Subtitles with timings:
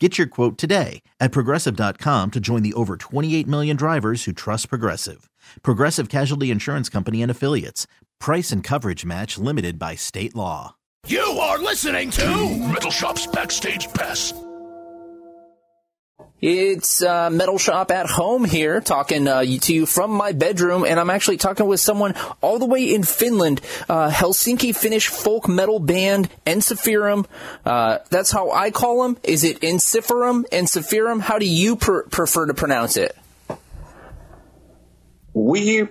[0.00, 4.68] Get your quote today at progressive.com to join the over 28 million drivers who trust
[4.68, 5.30] Progressive.
[5.62, 7.86] Progressive Casualty Insurance Company and Affiliates.
[8.18, 10.74] Price and coverage match limited by state law.
[11.06, 14.32] You are listening to Metal Shop's Backstage Pass.
[16.46, 21.00] It's uh, Metal Shop at home here, talking uh, to you from my bedroom, and
[21.00, 25.78] I'm actually talking with someone all the way in Finland, uh, Helsinki Finnish folk metal
[25.78, 27.24] band Ensiferum.
[27.64, 29.16] Uh, that's how I call them.
[29.22, 30.44] Is it Ensiferum?
[30.52, 31.20] Ensiferum?
[31.22, 33.16] How do you pr- prefer to pronounce it?
[35.32, 35.88] We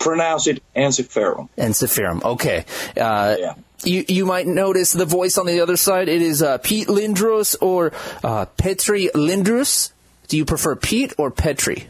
[0.00, 1.50] pronounce it Ensiferum.
[1.56, 2.24] Ensiferum.
[2.24, 2.64] Okay.
[2.96, 3.54] Uh, Yeah.
[3.84, 6.08] You you might notice the voice on the other side.
[6.08, 7.92] It is uh, Pete Lindroos or
[8.24, 9.92] uh, Petri Lindroos.
[10.28, 11.86] Do you prefer Pete or Petri?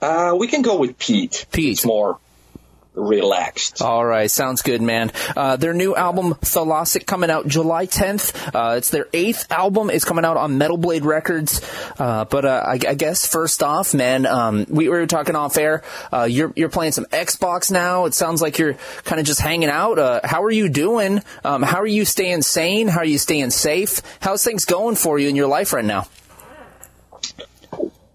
[0.00, 1.46] Uh, we can go with Pete.
[1.50, 1.72] Pete.
[1.72, 2.18] It's more
[3.00, 3.82] relaxed.
[3.82, 5.12] All right, sounds good, man.
[5.36, 8.54] Uh, their new album, Thalassic, coming out July 10th.
[8.54, 9.90] Uh, it's their eighth album.
[9.90, 11.60] It's coming out on Metal Blade Records.
[11.98, 15.56] Uh, but uh, I, I guess first off, man, um, we, we were talking off
[15.56, 15.82] air.
[16.12, 18.04] Uh, you're you're playing some Xbox now.
[18.04, 19.98] It sounds like you're kind of just hanging out.
[19.98, 21.22] Uh, how are you doing?
[21.44, 22.88] Um, how are you staying sane?
[22.88, 24.02] How are you staying safe?
[24.20, 26.06] How's things going for you in your life right now?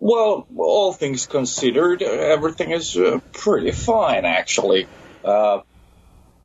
[0.05, 4.85] Well, all things considered, everything is uh, pretty fine, actually.
[5.23, 5.61] Uh,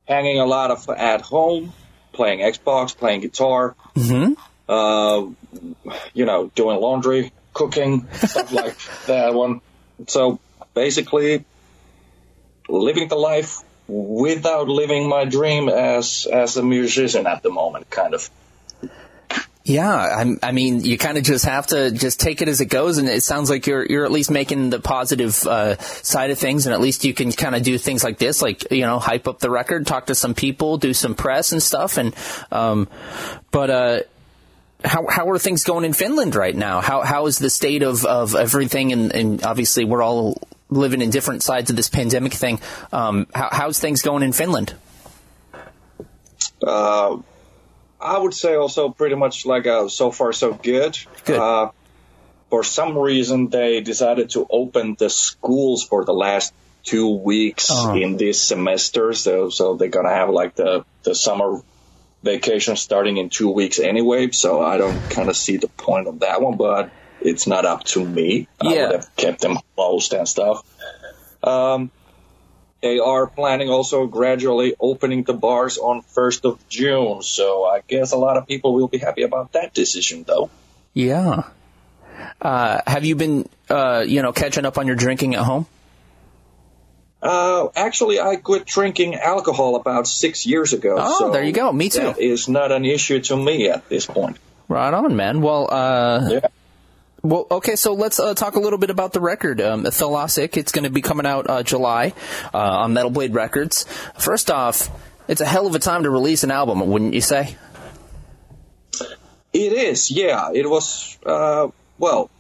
[0.09, 1.75] hanging a lot of at home,
[2.15, 4.33] playing Xbox, playing guitar, Mm-hmm.
[4.67, 9.61] uh, you know, doing laundry, cooking, stuff like that one.
[10.09, 10.41] So
[10.73, 11.45] basically,
[12.67, 18.15] living the life without living my dream as as a musician at the moment, kind
[18.15, 18.31] of.
[19.71, 22.67] Yeah, I'm, I mean, you kind of just have to just take it as it
[22.67, 26.41] goes, and it sounds like you're you're at least making the positive uh, side of
[26.41, 28.99] things, and at least you can kind of do things like this, like you know,
[28.99, 32.17] hype up the record, talk to some people, do some press and stuff, and
[32.51, 32.89] um,
[33.53, 34.01] but uh,
[34.85, 36.81] how how are things going in Finland right now?
[36.81, 38.91] How how is the state of of everything?
[38.91, 42.59] And, and obviously, we're all living in different sides of this pandemic thing.
[42.93, 44.75] Um, how, how's things going in Finland?
[46.61, 47.19] Uh,
[48.01, 50.99] I would say also pretty much like uh, so far so good.
[51.25, 51.39] Good.
[51.39, 51.71] Uh,
[52.49, 56.53] for some reason, they decided to open the schools for the last
[56.83, 57.95] two weeks Oh.
[57.95, 59.13] in this semester.
[59.13, 61.61] So, so they're gonna have like the the summer
[62.23, 64.31] vacation starting in two weeks anyway.
[64.31, 66.91] So I don't kind of see the point of that one, but
[67.21, 68.49] it's not up to me.
[68.63, 68.71] Yeah.
[68.71, 70.63] I would have kept them closed and stuff.
[71.43, 71.91] Um,
[72.81, 78.13] they are planning also gradually opening the bars on 1st of June, so I guess
[78.13, 80.51] a lot of people will be happy about that decision, though.
[80.95, 81.45] Yeah.
[82.41, 85.67] Uh, have you been, uh, you know, catching up on your drinking at home?
[87.23, 90.97] Uh, actually, I quit drinking alcohol about six years ago.
[90.99, 91.71] Oh, so there you go.
[91.71, 92.01] Me too.
[92.01, 94.39] That is not an issue to me at this point.
[94.69, 95.43] Right on, man.
[95.43, 96.41] Well, uh, Yeah.
[97.23, 97.77] Well, okay.
[97.77, 100.57] So let's uh, talk a little bit about the record, um, Thalassic.
[100.57, 102.15] It's going to be coming out uh, July
[102.55, 103.85] uh, on Metal Blade Records.
[104.19, 104.89] First off,
[105.29, 107.57] it's a hell of a time to release an album, wouldn't you say?
[109.53, 110.51] It is, yeah.
[110.55, 112.31] It was, uh, well,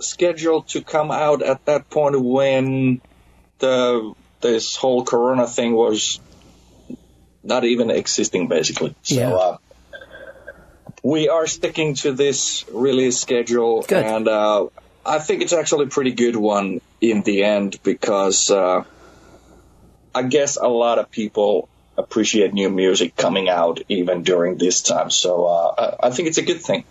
[0.00, 3.00] scheduled to come out at that point when
[3.58, 6.20] the this whole Corona thing was
[7.42, 8.94] not even existing, basically.
[9.02, 9.56] So, Yeah.
[11.08, 14.04] We are sticking to this release schedule, Good.
[14.04, 14.66] and uh,
[15.06, 18.84] I think it's actually a pretty good one in the end because uh,
[20.14, 25.10] I guess a lot of people appreciate new music coming out even during this time.
[25.10, 26.84] So uh, I I think it's a good thing.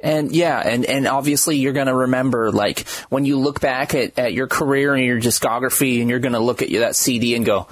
[0.00, 4.18] And yeah, and, and obviously you're going to remember, like, when you look back at,
[4.18, 7.44] at your career and your discography and you're going to look at that CD and
[7.44, 7.66] go,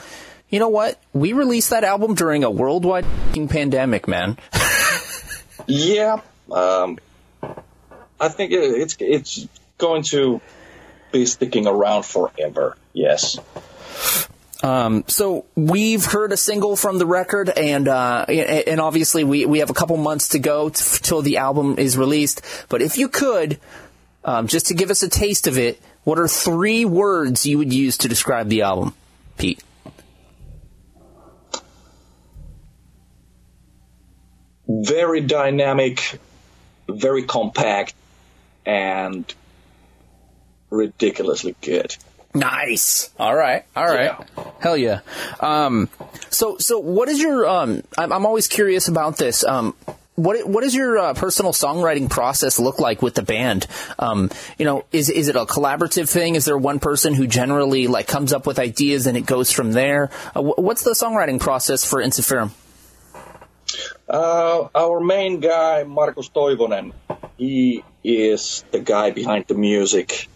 [0.49, 1.01] you know what?
[1.13, 3.07] We released that album during a worldwide
[3.49, 4.39] pandemic, man.
[5.67, 6.21] Yeah,
[6.51, 6.99] um,
[8.21, 10.41] I think it, it's it's going to
[11.13, 12.77] be sticking around forever.
[12.93, 13.39] Yes.
[14.63, 19.59] Um, so we've heard a single from the record, and uh, and obviously we, we
[19.59, 22.41] have a couple months to go t- till the album is released.
[22.69, 23.61] But if you could,
[24.25, 27.75] um, just to give us a taste of it, what are three words you would
[27.75, 28.95] use to describe the album,
[29.37, 29.63] Pete?
[34.69, 36.19] Very dynamic,
[36.89, 37.95] very compact,
[38.65, 39.33] and
[40.71, 41.97] ridiculously good.
[42.35, 43.11] Nice.
[43.19, 43.65] All right.
[43.77, 44.17] All right.
[44.37, 44.45] Yeah.
[44.61, 45.01] Hell yeah.
[45.39, 45.89] Um,
[46.31, 49.45] so, so what is your, um, I'm, I'm always curious about this.
[49.45, 49.75] Um,
[50.17, 53.67] what what does your uh, personal songwriting process look like with the band?
[53.99, 56.37] Um, you know, is is it a collaborative thing?
[56.37, 59.73] Is there one person who generally like comes up with ideas and it goes from
[59.73, 60.11] there?
[60.35, 62.53] Uh, what's the songwriting process for Ensiferum?
[64.09, 66.93] Uh, our main guy, Markus Toivonen,
[67.39, 70.29] he is the guy behind the music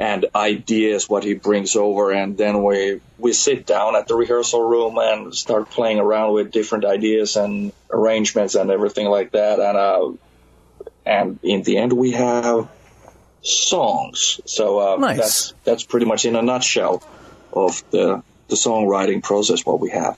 [0.00, 4.62] and ideas what he brings over and then we we sit down at the rehearsal
[4.62, 9.76] room and start playing around with different ideas and arrangements and everything like that and
[9.76, 10.10] uh
[11.04, 12.66] and in the end we have
[13.42, 15.16] songs so uh, nice.
[15.18, 17.02] that's that's pretty much in a nutshell
[17.52, 20.16] of the the songwriting process what we have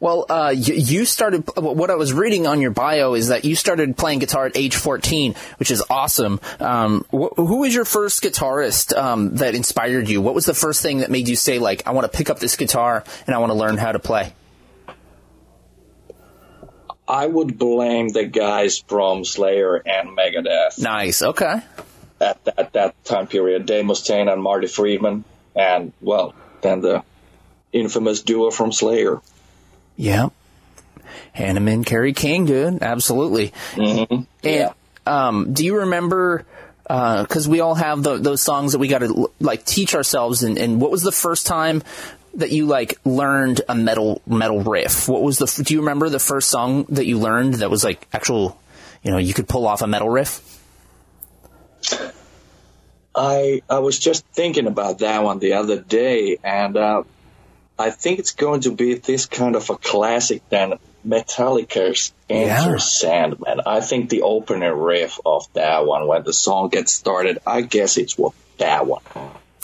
[0.00, 1.44] well, uh, you, you, started.
[1.56, 4.76] What I was reading on your bio is that you started playing guitar at age
[4.76, 6.40] 14, which is awesome.
[6.60, 10.20] Um, wh- who was your first guitarist um, that inspired you?
[10.20, 12.38] What was the first thing that made you say, like, I want to pick up
[12.38, 14.32] this guitar and I want to learn how to play?
[17.06, 20.80] I would blame the guys from Slayer and Megadeth.
[20.80, 21.20] Nice.
[21.20, 21.60] Okay.
[22.20, 25.24] At that, that time period, Dave Mustaine and Marty Friedman,
[25.54, 27.02] and well, then the
[27.72, 29.20] infamous duo from Slayer.
[29.96, 30.28] Yeah.
[31.36, 32.82] Hanneman, Kerry King, dude.
[32.82, 33.52] Absolutely.
[33.72, 34.22] Mm-hmm.
[34.42, 34.70] And,
[35.06, 36.44] um, do you remember,
[36.82, 40.42] because uh, we all have the, those songs that we got to like teach ourselves,
[40.42, 41.82] and, and what was the first time
[42.34, 45.08] that you like learned a metal metal riff?
[45.08, 45.62] What was the?
[45.62, 48.58] Do you remember the first song that you learned that was like actual?
[49.02, 50.40] You know, you could pull off a metal riff.
[53.14, 57.02] I I was just thinking about that one the other day, and uh,
[57.78, 60.74] I think it's going to be this kind of a classic then
[61.06, 62.76] Metallica's Enter yeah.
[62.78, 63.60] Sandman.
[63.66, 67.98] I think the opening riff of that one when the song gets started, I guess
[67.98, 69.02] it's what that one.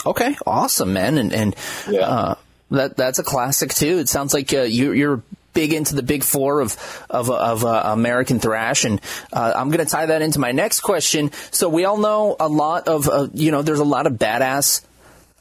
[0.04, 1.56] Okay, awesome, man, and and
[1.88, 2.00] yeah.
[2.00, 2.34] uh,
[2.70, 3.98] that that's a classic too.
[3.98, 5.22] It sounds like uh, you, you're
[5.52, 6.76] big into the big four of
[7.08, 9.00] of, of uh, American thrash, and
[9.32, 11.32] uh, I'm going to tie that into my next question.
[11.50, 14.82] So we all know a lot of uh, you know there's a lot of badass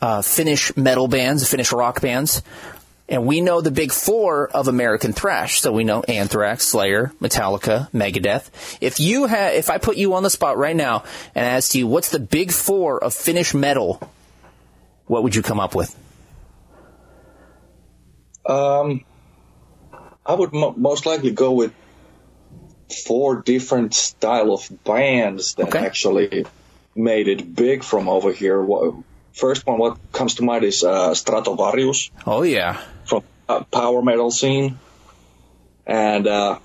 [0.02, 2.42] uh, Finnish metal bands, Finnish rock bands.
[3.08, 5.62] And we know the big four of American thrash.
[5.62, 8.50] So we know Anthrax, Slayer, Metallica, Megadeth.
[8.82, 11.04] If you had, if I put you on the spot right now
[11.34, 14.00] and asked you, what's the big four of Finnish metal?
[15.08, 15.96] What would you come up with?
[18.46, 19.04] Um,
[20.24, 21.74] I would mo- most likely go with
[23.06, 25.80] four different style of bands that okay.
[25.80, 26.46] actually
[26.96, 28.62] made it big from over here.
[29.40, 32.12] First one, what comes to mind is uh, Stratovarius.
[32.28, 34.78] Oh yeah, from uh, power metal scene,
[35.88, 36.60] and uh,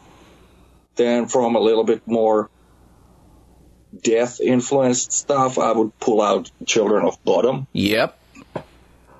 [0.97, 2.51] then from a little bit more
[4.03, 7.69] death influenced stuff, I would pull out Children of Bodom.
[7.73, 8.19] Yep,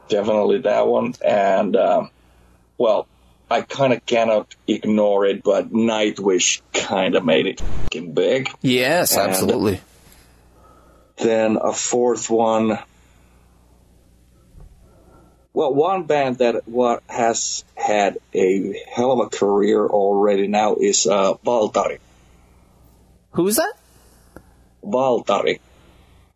[0.09, 1.15] definitely that one.
[1.25, 2.09] And uh,
[2.77, 3.07] well,
[3.49, 8.51] I kind of cannot ignore it, but Nightwish kind of made it big.
[8.63, 9.81] Yes, and absolutely.
[11.19, 12.81] Then a fourth one
[15.55, 21.07] well, one band that what has had a hell of a career already now is
[21.07, 22.01] uh, Waltari.
[23.31, 23.73] Who's that?
[24.85, 25.61] Waltari.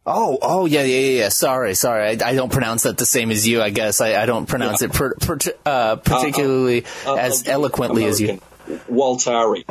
[0.06, 1.28] Oh, oh, yeah, yeah, yeah.
[1.28, 2.08] Sorry, sorry.
[2.08, 3.60] I, I don't pronounce that the same as you.
[3.60, 4.88] I guess I, I don't pronounce yeah.
[4.88, 8.40] it per, per, uh, particularly uh, uh, as eloquently American.
[8.68, 8.80] as you.
[8.88, 9.64] Waltari.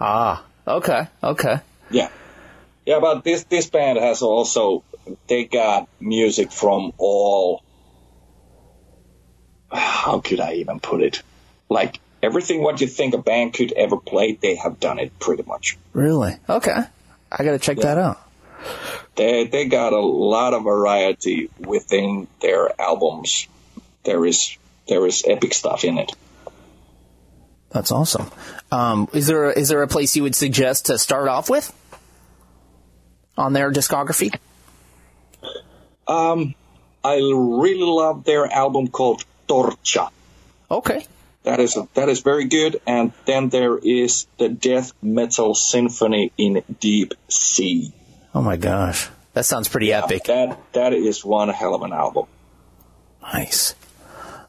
[0.00, 1.60] Ah, okay, okay.
[1.90, 2.10] Yeah,
[2.84, 3.00] yeah.
[3.00, 4.84] But this this band has also
[5.28, 7.62] they got music from all
[9.70, 11.22] how could I even put it?
[11.68, 15.42] Like everything what you think a band could ever play, they have done it pretty
[15.44, 15.78] much.
[15.92, 16.36] Really?
[16.48, 16.84] Okay.
[17.30, 17.94] I got to check yeah.
[17.94, 18.20] that out.
[19.16, 23.46] They they got a lot of variety within their albums.
[24.04, 24.56] There is
[24.88, 26.12] there is epic stuff in it.
[27.70, 28.30] That's awesome.
[28.72, 31.72] Um, is there is there a place you would suggest to start off with
[33.36, 34.36] on their discography?
[36.06, 36.54] Um,
[37.04, 40.10] I really love their album called Torcha.
[40.70, 41.06] Okay.
[41.44, 42.80] That is that is very good.
[42.86, 47.92] And then there is the Death Metal Symphony in Deep C.
[48.34, 50.24] Oh my gosh, that sounds pretty epic.
[50.24, 52.26] That that is one hell of an album.
[53.22, 53.74] Nice.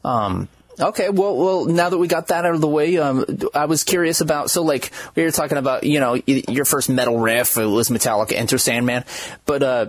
[0.04, 0.48] Um,
[0.80, 3.84] okay, well, well, now that we got that out of the way, um, I was
[3.84, 4.50] curious about.
[4.50, 8.34] So, like, we were talking about, you know, your first metal riff it was Metallica,
[8.34, 9.04] Enter Sandman,
[9.46, 9.88] but uh,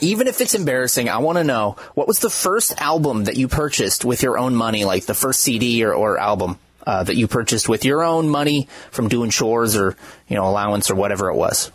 [0.00, 3.48] even if it's embarrassing, I want to know what was the first album that you
[3.48, 7.28] purchased with your own money, like the first CD or, or album uh, that you
[7.28, 9.96] purchased with your own money from doing chores or
[10.28, 11.70] you know allowance or whatever it was.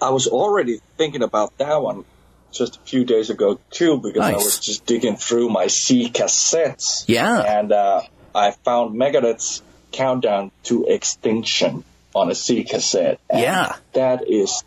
[0.00, 2.04] I was already thinking about that one
[2.52, 7.04] just a few days ago too, because I was just digging through my C cassettes.
[7.06, 7.38] Yeah.
[7.38, 8.02] And uh,
[8.34, 9.62] I found Megadeth's
[9.92, 13.20] Countdown to Extinction on a C cassette.
[13.32, 13.76] Yeah.
[13.92, 14.62] That is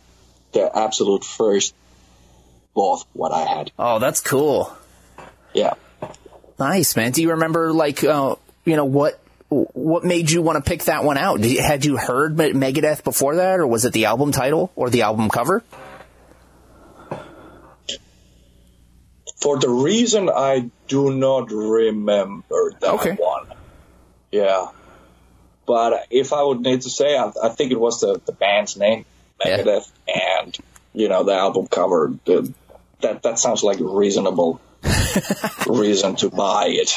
[0.54, 1.74] the absolute first
[2.74, 3.70] both what I had.
[3.78, 4.74] Oh, that's cool.
[5.52, 5.74] Yeah.
[6.58, 7.12] Nice, man.
[7.12, 9.20] Do you remember like uh, you know what
[9.50, 11.40] what made you want to pick that one out?
[11.40, 15.02] You, had you heard Megadeth before that, or was it the album title or the
[15.02, 15.62] album cover?
[19.40, 23.12] For the reason I do not remember that Okay.
[23.12, 23.46] one.
[24.32, 24.68] Yeah.
[25.66, 28.76] But if I would need to say, I, I think it was the, the band's
[28.76, 29.04] name,
[29.44, 29.58] Yeah.
[29.58, 30.56] Megadeth, and,
[30.92, 32.14] you know, the album cover.
[32.24, 32.52] The,
[33.00, 34.60] that, that sounds like a reasonable
[35.66, 36.96] reason to buy it.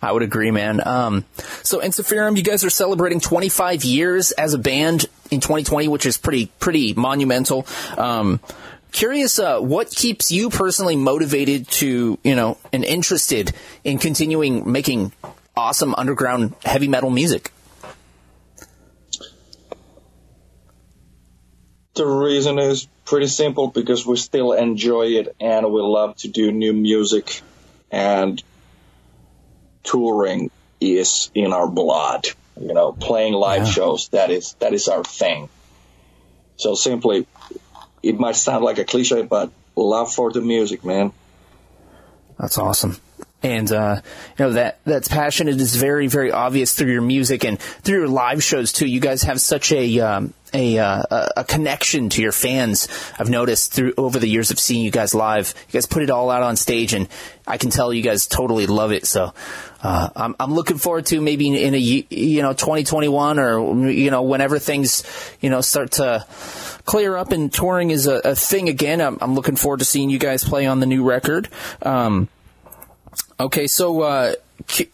[0.00, 0.86] I would agree, man.
[0.86, 1.24] Um,
[1.62, 6.18] so Ensiferum, you guys are celebrating 25 years as a band in 2020, which is
[6.18, 7.66] pretty pretty monumental.
[7.96, 8.40] Um,
[8.92, 15.12] curious, uh, what keeps you personally motivated to, you know, and interested in continuing making
[15.56, 17.50] awesome underground heavy metal music?
[21.94, 26.50] The reason is pretty simple because we still enjoy it and we love to do
[26.50, 27.42] new music
[27.90, 28.42] and
[29.84, 32.26] touring is in our blood.
[32.60, 35.48] You know, playing live shows, that is that is our thing.
[36.56, 37.26] So simply
[38.02, 41.12] it might sound like a cliche, but love for the music, man.
[42.38, 42.96] That's awesome.
[43.44, 44.00] And uh,
[44.38, 45.48] you know that that's passion.
[45.48, 48.86] It is very, very obvious through your music and through your live shows too.
[48.86, 51.02] You guys have such a um, a uh,
[51.36, 52.88] a- connection to your fans.
[53.18, 55.52] I've noticed through over the years of seeing you guys live.
[55.68, 57.06] You guys put it all out on stage, and
[57.46, 59.04] I can tell you guys totally love it.
[59.04, 59.34] So
[59.82, 64.22] uh, I'm I'm looking forward to maybe in a you know 2021 or you know
[64.22, 65.04] whenever things
[65.42, 66.24] you know start to
[66.86, 69.02] clear up and touring is a, a thing again.
[69.02, 71.48] I'm, I'm looking forward to seeing you guys play on the new record.
[71.82, 72.28] Um,
[73.38, 74.34] Okay, so uh,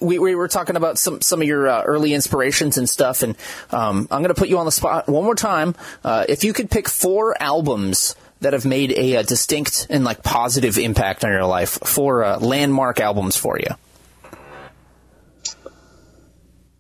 [0.00, 3.36] we, we were talking about some some of your uh, early inspirations and stuff, and
[3.70, 5.74] um, I'm going to put you on the spot one more time.
[6.02, 10.22] Uh, if you could pick four albums that have made a, uh distinct and like
[10.22, 13.68] positive impact on your life, four uh, landmark albums for you.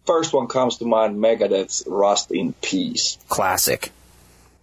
[0.06, 3.18] First one comes to mind, Megadeth's Rust in Peace.
[3.28, 3.92] Classic.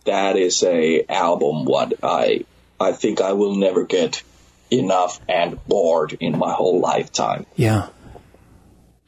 [0.05, 2.45] that is a album what I
[2.79, 4.23] I think I will never get
[4.71, 7.45] enough and bored in my whole lifetime.
[7.55, 7.89] Yeah.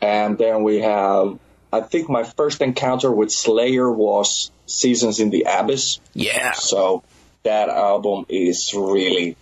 [0.01, 1.37] And then we have
[1.71, 5.99] I think my first encounter with Slayer was Seasons in the Abyss.
[6.13, 6.53] Yeah.
[6.53, 7.03] So
[7.43, 9.35] that album is really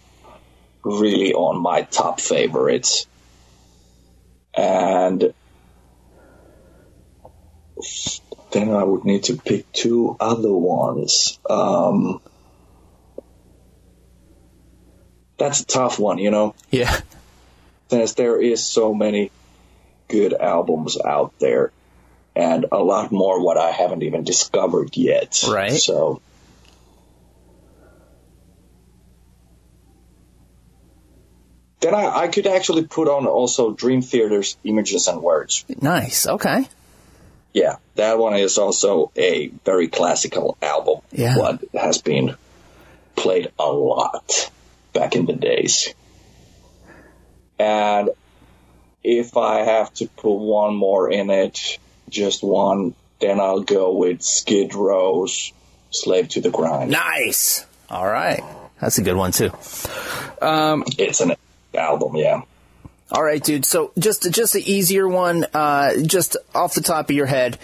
[0.83, 3.07] really on my top favorites.
[4.53, 5.33] And
[8.51, 11.37] then I would need to pick two other ones.
[11.49, 12.21] Um,
[15.37, 16.99] that's a tough one, you know, Yeah.
[17.89, 19.31] since there is so many
[20.07, 21.71] good albums out there
[22.35, 25.43] and a lot more what I haven't even discovered yet.
[25.47, 25.71] Right.
[25.73, 26.21] So
[31.79, 35.65] then I, I could actually put on also Dream Theater's Images and Words.
[35.81, 36.27] Nice.
[36.27, 36.67] Okay.
[37.53, 40.99] Yeah, that one is also a very classical album.
[41.11, 41.37] Yeah.
[41.37, 42.35] What has been
[43.15, 44.51] played a lot
[44.97, 45.93] back in the days.
[47.59, 48.09] And
[49.03, 54.21] if I have to put one more in it, just one, then I'll go with
[54.21, 55.53] Skid Row's
[55.91, 56.91] Slave to the Grind.
[56.91, 57.65] Nice.
[57.89, 58.43] All right.
[58.79, 59.51] That's a good one too.
[60.97, 61.35] It's an
[61.73, 62.41] album, yeah.
[63.11, 63.65] All right, dude.
[63.65, 67.57] So just just an easier one, uh, just off the top of your head.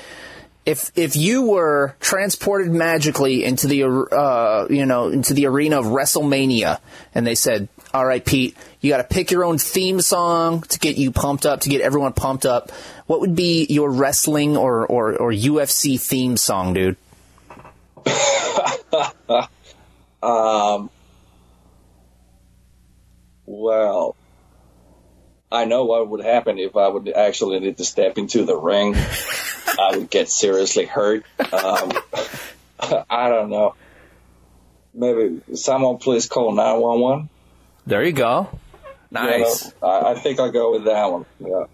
[0.66, 5.88] If if you were transported magically into the uh, you know into the arena of
[5.88, 6.80] WrestleMania,
[7.14, 10.80] and they said, "All right, Pete, you got to pick your own theme song to
[10.80, 12.72] get you pumped up, to get everyone pumped up,"
[13.08, 16.96] what would be your wrestling or or, or UFC theme song, dude?
[20.24, 20.90] um.
[23.46, 24.16] Well,
[25.54, 28.96] I know what would happen if I would actually need to step into the ring.
[28.96, 31.24] I would get seriously hurt.
[31.40, 31.92] Um,
[33.10, 33.76] I don't know.
[34.94, 37.30] Maybe someone please call 911.
[37.86, 38.50] There you go.
[39.12, 39.66] Nice.
[39.66, 41.26] You know, I, I, think I'll go with that one.
[41.40, 41.66] Yeah.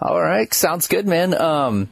[0.00, 0.52] All right.
[0.54, 1.34] Sounds good, man.
[1.34, 1.88] Um,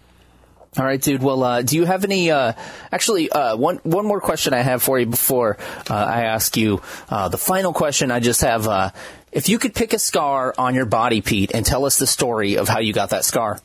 [0.79, 1.23] all right, dude.
[1.23, 2.31] Well, uh, do you have any?
[2.31, 2.53] Uh,
[2.93, 5.57] actually, uh, one one more question I have for you before
[5.89, 8.11] uh, I ask you uh, the final question.
[8.11, 8.91] I just have: uh,
[9.37, 12.57] if you could pick a scar on your body, Pete, and tell us the story
[12.57, 13.61] of how you got that scar.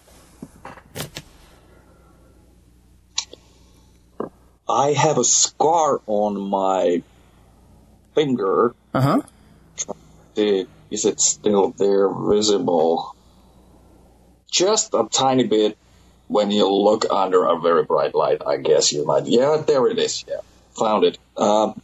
[4.67, 7.01] I have a scar on my
[8.13, 8.75] finger.
[8.93, 9.21] Uh huh.
[10.35, 13.15] Is it still there, visible?
[14.51, 15.77] Just a tiny bit
[16.27, 19.25] when you look under a very bright light, I guess you might.
[19.25, 20.25] Yeah, there it is.
[20.27, 20.41] Yeah,
[20.77, 21.17] found it.
[21.37, 21.81] Um,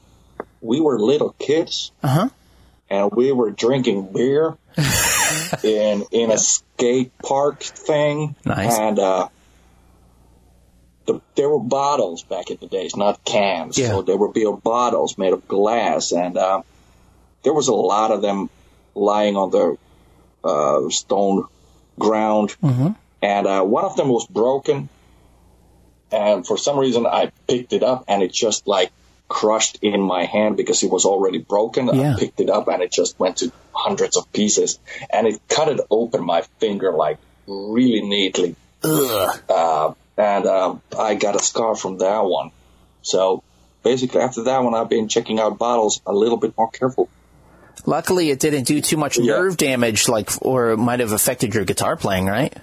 [0.60, 2.28] we were little kids, uh-huh.
[2.90, 4.58] And we were drinking beer
[5.64, 8.36] in in a skate park thing.
[8.46, 8.78] Nice.
[8.78, 9.30] And uh,
[11.06, 13.78] the, there were bottles back in the days, not cans.
[13.78, 13.90] Yeah.
[13.90, 16.62] So there were beer bottles made of glass, and uh,
[17.44, 18.50] there was a lot of them
[18.96, 19.78] lying on the
[20.44, 21.46] uh, stone
[21.98, 22.56] ground.
[22.64, 24.90] Mm-hmm and uh, one of them was broken.
[26.12, 28.92] And for some reason, I picked it up, and it just like
[29.28, 31.88] crushed in my hand because it was already broken.
[31.88, 32.14] Yeah.
[32.16, 34.80] I picked it up, and it just went to hundreds of pieces,
[35.10, 37.18] and it cut it open my finger like
[37.48, 38.56] really neatly.
[38.84, 42.52] Uh, and uh, I got a scar from that one.
[43.02, 43.44] So
[43.84, 47.10] basically, after that one, I've been checking out bottles a little bit more careful.
[47.86, 49.38] Luckily, it didn't do too much Yeah.
[49.38, 52.54] nerve damage, like, or it might have affected your guitar playing, right?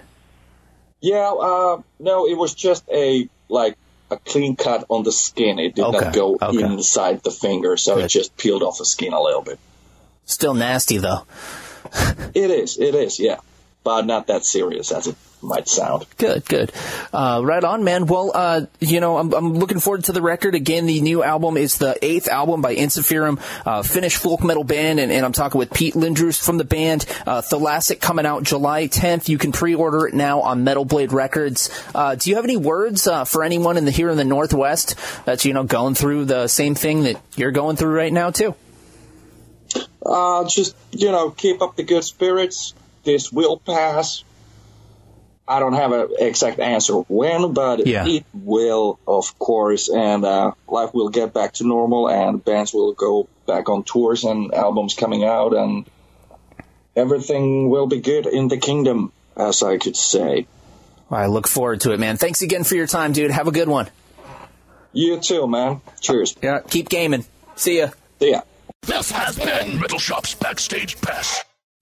[1.01, 3.75] Yeah, uh, no, it was just a like
[4.11, 5.59] a clean cut on the skin.
[5.59, 6.61] It did Okay, not go okay.
[6.63, 8.05] inside the finger, so Good.
[8.05, 9.59] it just peeled off the skin a little bit.
[10.25, 11.25] Still nasty though.
[12.33, 13.37] It is, it is, yeah,
[13.85, 16.07] but not that serious as it might sound.
[16.17, 16.71] Good, good.
[17.13, 18.07] Uh, right on, man.
[18.07, 20.55] Well, uh, you know, I'm, I'm looking forward to the record.
[20.55, 24.99] Again, the new album is the eighth album by Ensiferum, uh, Finnish folk metal band,
[24.99, 27.05] and, and I'm talking with Pete Lindroos from the band.
[27.27, 29.29] Uh, Thalassic coming out July 10th.
[29.29, 31.69] You can pre-order it now on Metal Blade Records.
[31.93, 34.95] Uh, do you have any words uh, for anyone in the here in the Northwest
[35.25, 38.55] that's you know going through the same thing that you're going through right now too?
[40.03, 42.73] Uh, just you know, keep up the good spirits.
[43.05, 44.23] This will pass.
[45.47, 48.07] I don't have an exact answer when, but Yeah.
[48.07, 52.93] it will, of course, and uh, life will get back to normal, and bands will
[52.93, 55.85] go back on tours, and albums coming out, and
[56.95, 60.47] everything will be good in the kingdom, as I could say.
[61.11, 62.17] I look forward to it, man.
[62.17, 63.29] Thanks again for your time, dude.
[63.29, 63.87] Have a good one.
[64.93, 65.81] You too, man.
[66.01, 66.35] Cheers.
[66.41, 67.23] Yeah, keep gaming.
[67.55, 67.89] See ya.
[68.19, 68.41] See ya.
[68.81, 71.43] This has been Metal Shop's Backstage Pass.